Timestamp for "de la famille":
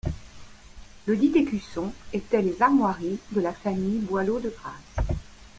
3.33-3.99